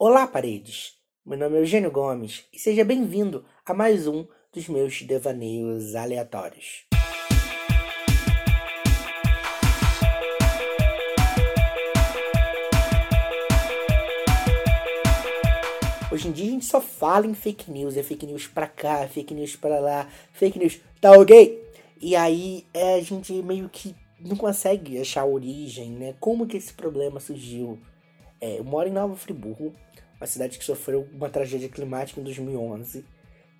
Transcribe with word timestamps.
Olá, 0.00 0.28
paredes! 0.28 0.92
Meu 1.26 1.36
nome 1.36 1.56
é 1.56 1.60
Eugênio 1.60 1.90
Gomes 1.90 2.44
e 2.52 2.58
seja 2.60 2.84
bem-vindo 2.84 3.44
a 3.66 3.74
mais 3.74 4.06
um 4.06 4.24
dos 4.52 4.68
meus 4.68 5.02
devaneios 5.02 5.96
aleatórios. 5.96 6.84
Hoje 16.12 16.28
em 16.28 16.30
dia 16.30 16.46
a 16.46 16.50
gente 16.50 16.64
só 16.64 16.80
fala 16.80 17.26
em 17.26 17.34
fake 17.34 17.68
news, 17.68 17.96
é 17.96 18.02
fake 18.04 18.24
news 18.24 18.46
pra 18.46 18.68
cá, 18.68 19.08
fake 19.08 19.34
news 19.34 19.56
pra 19.56 19.80
lá, 19.80 20.08
fake 20.32 20.60
news 20.60 20.80
tá 21.00 21.10
ok? 21.10 21.60
E 22.00 22.14
aí 22.14 22.64
é, 22.72 22.94
a 22.94 23.02
gente 23.02 23.32
meio 23.42 23.68
que 23.68 23.96
não 24.20 24.36
consegue 24.36 25.00
achar 25.00 25.22
a 25.22 25.26
origem, 25.26 25.90
né? 25.90 26.14
Como 26.20 26.46
que 26.46 26.56
esse 26.56 26.72
problema 26.72 27.18
surgiu? 27.18 27.80
É, 28.40 28.58
eu 28.58 28.64
moro 28.64 28.88
em 28.88 28.92
Nova 28.92 29.16
Friburgo, 29.16 29.74
uma 30.20 30.26
cidade 30.26 30.58
que 30.58 30.64
sofreu 30.64 31.06
uma 31.12 31.28
tragédia 31.28 31.68
climática 31.68 32.20
em 32.20 32.24
2011. 32.24 33.04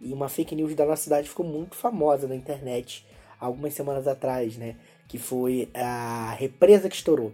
E 0.00 0.12
uma 0.12 0.28
fake 0.28 0.55
news 0.55 0.74
da 0.74 0.86
nossa 0.86 1.02
cidade 1.02 1.28
ficou 1.28 1.45
muito 1.45 1.74
famosa 1.74 2.28
na 2.28 2.36
internet 2.36 3.05
algumas 3.41 3.74
semanas 3.74 4.06
atrás, 4.06 4.56
né? 4.56 4.77
Que 5.09 5.19
foi 5.19 5.69
a 5.74 6.34
represa 6.38 6.88
que 6.88 6.95
estourou. 6.95 7.33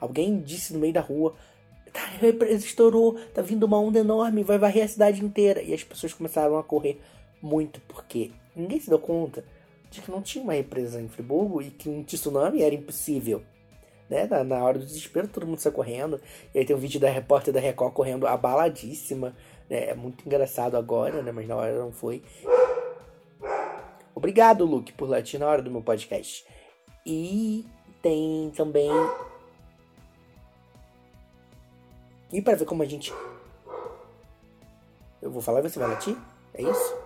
Alguém 0.00 0.40
disse 0.40 0.72
no 0.72 0.78
meio 0.78 0.92
da 0.92 1.00
rua: 1.00 1.34
tá, 1.92 2.02
a 2.02 2.18
represa 2.18 2.64
estourou, 2.64 3.18
tá 3.34 3.42
vindo 3.42 3.64
uma 3.64 3.78
onda 3.78 3.98
enorme, 3.98 4.42
vai 4.42 4.58
varrer 4.58 4.84
a 4.84 4.88
cidade 4.88 5.24
inteira. 5.24 5.62
E 5.62 5.74
as 5.74 5.84
pessoas 5.84 6.14
começaram 6.14 6.58
a 6.58 6.64
correr 6.64 7.00
muito, 7.42 7.80
porque 7.82 8.30
ninguém 8.56 8.80
se 8.80 8.88
deu 8.88 8.98
conta 8.98 9.44
de 9.90 10.00
que 10.00 10.10
não 10.10 10.22
tinha 10.22 10.44
uma 10.44 10.52
represa 10.52 11.00
em 11.00 11.08
Friburgo 11.08 11.60
e 11.60 11.70
que 11.70 11.88
um 11.88 12.02
tsunami 12.02 12.62
era 12.62 12.74
impossível. 12.74 13.42
Né? 14.10 14.26
Na, 14.26 14.42
na 14.42 14.64
hora 14.64 14.78
do 14.78 14.84
desespero, 14.84 15.28
todo 15.28 15.46
mundo 15.46 15.60
sai 15.60 15.70
correndo. 15.70 16.20
E 16.52 16.58
aí 16.58 16.64
tem 16.64 16.74
um 16.74 16.80
vídeo 16.80 17.00
da 17.00 17.08
repórter 17.08 17.54
da 17.54 17.60
Record 17.60 17.94
correndo 17.94 18.26
abaladíssima. 18.26 19.36
Né? 19.68 19.90
É 19.90 19.94
muito 19.94 20.26
engraçado 20.26 20.76
agora, 20.76 21.22
né? 21.22 21.30
mas 21.30 21.46
na 21.46 21.54
hora 21.54 21.78
não 21.78 21.92
foi. 21.92 22.22
Obrigado, 24.12 24.66
Luke, 24.66 24.92
por 24.92 25.08
latir 25.08 25.38
na 25.38 25.46
hora 25.46 25.62
do 25.62 25.70
meu 25.70 25.80
podcast. 25.80 26.44
E 27.06 27.64
tem 28.02 28.52
também. 28.56 28.90
E 32.32 32.42
para 32.42 32.56
ver 32.56 32.64
como 32.64 32.82
a 32.82 32.86
gente. 32.86 33.14
Eu 35.22 35.30
vou 35.30 35.40
falar 35.40 35.60
e 35.60 35.62
você 35.62 35.78
vai 35.78 35.88
latir? 35.88 36.16
É 36.54 36.62
isso? 36.62 36.96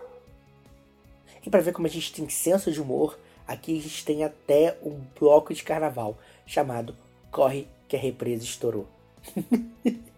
E 1.44 1.50
para 1.50 1.60
ver 1.60 1.72
como 1.72 1.86
a 1.86 1.90
gente 1.90 2.12
tem 2.14 2.26
senso 2.28 2.72
de 2.72 2.80
humor, 2.80 3.18
aqui 3.46 3.78
a 3.78 3.82
gente 3.82 4.04
tem 4.04 4.24
até 4.24 4.76
um 4.82 5.00
bloco 5.18 5.52
de 5.54 5.62
carnaval 5.62 6.18
chamado 6.46 6.96
Corre 7.30 7.68
que 7.88 7.96
a 7.96 7.98
represa 7.98 8.44
estourou. 8.44 8.86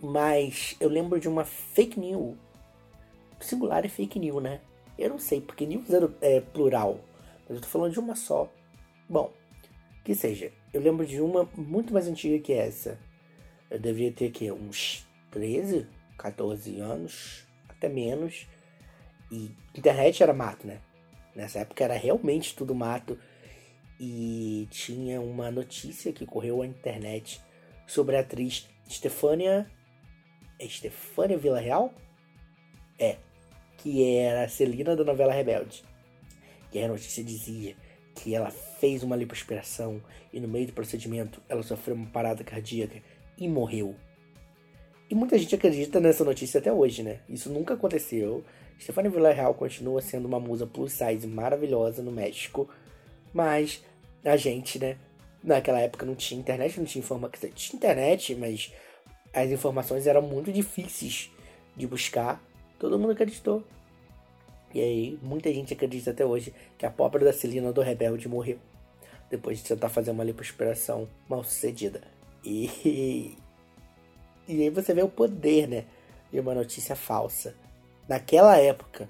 Mas 0.00 0.76
eu 0.80 0.88
lembro 0.88 1.20
de 1.20 1.28
uma 1.28 1.44
fake 1.44 2.00
news. 2.00 2.36
Singular 3.40 3.84
é 3.84 3.88
fake 3.88 4.18
news, 4.18 4.42
né? 4.42 4.60
Eu 4.98 5.10
não 5.10 5.18
sei, 5.18 5.40
porque 5.40 5.64
news 5.64 5.86
é 6.20 6.40
plural. 6.40 6.98
Mas 7.48 7.56
eu 7.56 7.60
tô 7.60 7.68
falando 7.68 7.92
de 7.92 8.00
uma 8.00 8.14
só. 8.14 8.48
Bom, 9.08 9.32
que 10.04 10.14
seja. 10.14 10.52
Eu 10.72 10.80
lembro 10.80 11.06
de 11.06 11.20
uma 11.20 11.48
muito 11.56 11.92
mais 11.92 12.08
antiga 12.08 12.38
que 12.38 12.52
essa. 12.52 12.98
Eu 13.70 13.78
deveria 13.78 14.12
ter 14.12 14.26
aqui 14.26 14.50
uns 14.50 15.06
13, 15.30 15.86
14 16.18 16.80
anos, 16.80 17.46
até 17.68 17.88
menos. 17.88 18.46
E 19.32 19.50
internet 19.74 20.22
era 20.22 20.34
mato, 20.34 20.66
né? 20.66 20.78
Nessa 21.34 21.60
época 21.60 21.82
era 21.82 21.94
realmente 21.94 22.54
tudo 22.54 22.74
mato. 22.74 23.18
E 23.98 24.68
tinha 24.70 25.22
uma 25.22 25.50
notícia 25.50 26.12
que 26.12 26.26
correu 26.26 26.60
à 26.60 26.66
internet 26.66 27.40
sobre 27.86 28.16
a 28.16 28.20
atriz 28.20 28.68
Stefania. 28.88 29.66
É 30.58 30.68
Stefania 30.68 31.38
Vila 31.38 31.58
Real? 31.58 31.94
É. 32.98 33.16
Que 33.78 34.04
era 34.18 34.44
a 34.44 34.48
Celina 34.48 34.94
da 34.94 35.02
novela 35.02 35.32
Rebelde. 35.32 35.82
E 36.70 36.78
a 36.78 36.88
notícia 36.88 37.24
dizia 37.24 37.74
que 38.14 38.34
ela 38.34 38.50
fez 38.50 39.02
uma 39.02 39.16
lipoaspiração 39.16 40.02
e 40.30 40.40
no 40.40 40.48
meio 40.48 40.66
do 40.66 40.72
procedimento 40.74 41.42
ela 41.48 41.62
sofreu 41.62 41.94
uma 41.94 42.10
parada 42.10 42.44
cardíaca 42.44 43.00
e 43.38 43.48
morreu. 43.48 43.96
E 45.12 45.14
muita 45.14 45.36
gente 45.36 45.54
acredita 45.54 46.00
nessa 46.00 46.24
notícia 46.24 46.58
até 46.58 46.72
hoje, 46.72 47.02
né? 47.02 47.20
Isso 47.28 47.50
nunca 47.50 47.74
aconteceu. 47.74 48.42
Stefania 48.80 49.10
Villarreal 49.10 49.52
continua 49.52 50.00
sendo 50.00 50.24
uma 50.24 50.40
musa 50.40 50.66
plus 50.66 50.94
size 50.94 51.26
maravilhosa 51.26 52.02
no 52.02 52.10
México, 52.10 52.66
mas 53.30 53.84
a 54.24 54.38
gente, 54.38 54.78
né, 54.78 54.96
naquela 55.44 55.80
época 55.80 56.06
não 56.06 56.14
tinha 56.14 56.40
internet, 56.40 56.78
não 56.78 56.86
tinha 56.86 57.04
informação. 57.04 57.50
Tinha 57.50 57.76
internet, 57.76 58.34
mas 58.34 58.72
as 59.34 59.50
informações 59.50 60.06
eram 60.06 60.22
muito 60.22 60.50
difíceis 60.50 61.30
de 61.76 61.86
buscar. 61.86 62.42
Todo 62.78 62.98
mundo 62.98 63.12
acreditou. 63.12 63.62
E 64.72 64.80
aí, 64.80 65.18
muita 65.20 65.52
gente 65.52 65.74
acredita 65.74 66.12
até 66.12 66.24
hoje 66.24 66.54
que 66.78 66.86
a 66.86 66.90
pobre 66.90 67.22
da 67.22 67.34
Celina 67.34 67.70
do 67.70 67.82
Rebelde 67.82 68.30
morreu. 68.30 68.58
Depois 69.28 69.58
de 69.58 69.64
tentar 69.64 69.90
fazer 69.90 70.10
uma 70.10 70.24
lipoaspiração 70.24 71.06
mal 71.28 71.44
sucedida. 71.44 72.00
E. 72.42 73.36
E 74.48 74.62
aí 74.62 74.70
você 74.70 74.92
vê 74.92 75.02
o 75.02 75.08
poder, 75.08 75.68
né? 75.68 75.84
De 76.32 76.40
uma 76.40 76.54
notícia 76.54 76.96
falsa 76.96 77.54
naquela 78.08 78.56
época. 78.56 79.08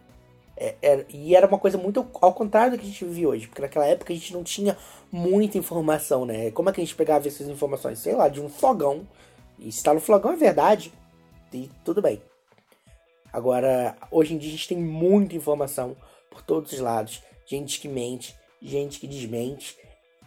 É, 0.56 0.74
é, 0.82 1.06
e 1.08 1.34
era 1.34 1.46
uma 1.46 1.58
coisa 1.58 1.78
muito 1.78 2.06
ao 2.20 2.32
contrário 2.32 2.72
do 2.72 2.78
que 2.78 2.84
a 2.84 2.88
gente 2.88 3.04
vive 3.04 3.26
hoje, 3.26 3.46
porque 3.48 3.62
naquela 3.62 3.86
época 3.86 4.12
a 4.12 4.16
gente 4.16 4.32
não 4.32 4.44
tinha 4.44 4.76
muita 5.10 5.58
informação, 5.58 6.24
né? 6.24 6.50
Como 6.50 6.68
é 6.68 6.72
que 6.72 6.80
a 6.80 6.84
gente 6.84 6.94
pegava 6.94 7.26
essas 7.26 7.48
informações? 7.48 7.98
Sei 7.98 8.14
lá, 8.14 8.28
de 8.28 8.40
um 8.40 8.48
fogão. 8.48 9.06
E 9.58 9.72
se 9.72 9.82
tá 9.82 9.94
no 9.94 10.00
fogão 10.00 10.32
é 10.32 10.36
verdade. 10.36 10.92
E 11.52 11.70
tudo 11.84 12.00
bem. 12.00 12.22
Agora, 13.32 13.96
hoje 14.10 14.34
em 14.34 14.38
dia 14.38 14.48
a 14.48 14.52
gente 14.52 14.68
tem 14.68 14.78
muita 14.78 15.34
informação 15.34 15.96
por 16.30 16.42
todos 16.42 16.72
os 16.72 16.78
lados. 16.78 17.22
Gente 17.46 17.80
que 17.80 17.88
mente, 17.88 18.34
gente 18.60 19.00
que 19.00 19.06
desmente. 19.06 19.76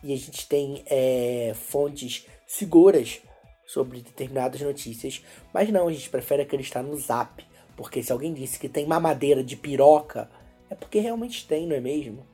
E 0.03 0.13
a 0.13 0.17
gente 0.17 0.47
tem 0.47 0.83
é, 0.87 1.53
fontes 1.55 2.27
seguras 2.45 3.21
sobre 3.65 4.01
determinadas 4.01 4.61
notícias. 4.61 5.23
Mas 5.53 5.69
não, 5.69 5.87
a 5.87 5.93
gente 5.93 6.09
prefere 6.09 6.43
acreditar 6.43 6.83
no 6.83 6.97
zap 6.97 7.43
porque 7.75 8.01
se 8.01 8.11
alguém 8.11 8.33
disse 8.33 8.57
que 8.57 8.69
tem 8.69 8.85
mamadeira 8.85 9.43
de 9.43 9.55
piroca, 9.55 10.29
é 10.69 10.75
porque 10.75 10.99
realmente 10.99 11.45
tem, 11.47 11.67
não 11.67 11.75
é 11.75 11.81
mesmo? 11.81 12.25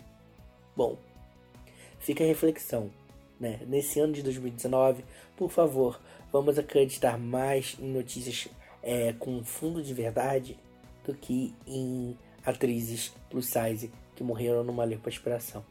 Bom, 0.76 0.98
fica 2.00 2.24
a 2.24 2.28
reflexão. 2.28 2.92
Né? 3.40 3.60
Nesse 3.68 4.00
ano 4.00 4.14
de 4.14 4.22
2019, 4.22 5.04
por 5.36 5.50
favor, 5.50 6.00
vamos 6.32 6.60
acreditar 6.60 7.18
mais 7.18 7.76
em 7.80 7.92
notícias 7.92 8.48
é, 8.84 9.14
com 9.14 9.44
fundo 9.44 9.82
de 9.82 9.94
verdade 9.94 10.58
do 11.04 11.14
que 11.14 11.54
em 11.66 12.16
atrizes 12.46 13.12
plus 13.30 13.48
size 13.48 13.92
que 14.16 14.24
morreram 14.24 14.64
numa 14.64 14.86
lipoaspiração. 14.86 15.66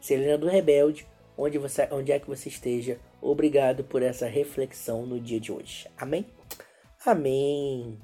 Celina 0.00 0.36
do 0.36 0.46
Rebelde, 0.46 1.06
onde, 1.40 1.56
você, 1.56 1.88
onde 1.90 2.12
é 2.12 2.18
que 2.18 2.28
você 2.28 2.50
esteja, 2.50 2.98
obrigado 3.20 3.82
por 3.82 4.02
essa 4.02 4.26
reflexão 4.26 5.06
no 5.06 5.18
dia 5.18 5.40
de 5.40 5.50
hoje. 5.50 5.88
Amém? 5.96 6.26
Amém! 7.04 7.98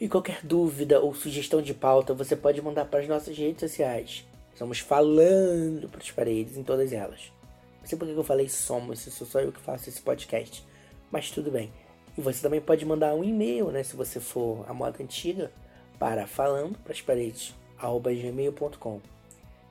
E 0.00 0.08
qualquer 0.08 0.40
dúvida 0.44 1.00
ou 1.00 1.12
sugestão 1.12 1.60
de 1.60 1.74
pauta 1.74 2.14
você 2.14 2.36
pode 2.36 2.62
mandar 2.62 2.84
para 2.84 3.00
as 3.00 3.08
nossas 3.08 3.36
redes 3.36 3.60
sociais. 3.60 4.24
Estamos 4.52 4.78
falando 4.78 5.88
para 5.88 6.00
as 6.00 6.12
paredes 6.12 6.56
em 6.56 6.62
todas 6.62 6.92
elas. 6.92 7.32
Não 7.80 7.86
sei 7.86 7.98
porque 7.98 8.12
eu 8.12 8.22
falei 8.22 8.48
somos, 8.48 9.00
se 9.00 9.10
sou 9.10 9.26
só 9.26 9.40
eu 9.40 9.50
que 9.50 9.60
faço 9.60 9.88
esse 9.88 10.00
podcast. 10.00 10.64
Mas 11.10 11.30
tudo 11.30 11.50
bem. 11.50 11.72
E 12.16 12.20
você 12.20 12.40
também 12.40 12.60
pode 12.60 12.84
mandar 12.86 13.14
um 13.14 13.24
e-mail, 13.24 13.70
né? 13.70 13.82
Se 13.82 13.96
você 13.96 14.20
for 14.20 14.64
a 14.68 14.72
moda 14.72 15.02
antiga, 15.02 15.50
para 15.98 16.26
falando 16.26 16.78
para 16.78 16.92
as 16.92 17.00
paredes, 17.00 17.54
gmail.com. 17.78 19.00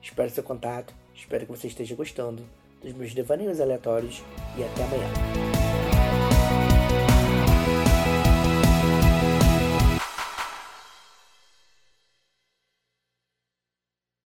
Espero 0.02 0.30
seu 0.30 0.44
contato, 0.44 0.94
espero 1.14 1.46
que 1.46 1.52
você 1.52 1.66
esteja 1.66 1.94
gostando 1.94 2.44
dos 2.82 2.92
meus 2.94 3.14
devaneios 3.14 3.60
aleatórios 3.60 4.22
e 4.56 4.62
até 4.64 4.84
amanhã. 4.84 5.59